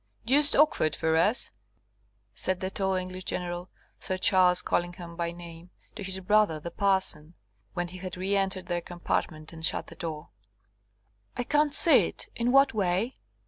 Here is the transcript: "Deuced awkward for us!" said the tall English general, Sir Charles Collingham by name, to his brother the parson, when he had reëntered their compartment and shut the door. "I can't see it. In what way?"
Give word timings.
"Deuced 0.25 0.55
awkward 0.55 0.95
for 0.95 1.15
us!" 1.15 1.51
said 2.33 2.59
the 2.59 2.71
tall 2.71 2.95
English 2.95 3.23
general, 3.25 3.69
Sir 3.99 4.17
Charles 4.17 4.63
Collingham 4.63 5.15
by 5.15 5.31
name, 5.31 5.69
to 5.93 6.01
his 6.01 6.19
brother 6.21 6.59
the 6.59 6.71
parson, 6.71 7.35
when 7.75 7.87
he 7.89 7.99
had 7.99 8.13
reëntered 8.13 8.65
their 8.65 8.81
compartment 8.81 9.53
and 9.53 9.63
shut 9.63 9.85
the 9.85 9.95
door. 9.95 10.29
"I 11.37 11.43
can't 11.43 11.75
see 11.75 12.07
it. 12.07 12.29
In 12.35 12.51
what 12.51 12.73
way?" 12.73 13.19